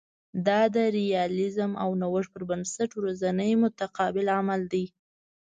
[0.47, 4.85] دا د ریالیزم او نوښت پر بنسټ ورځنی متقابل عمل دی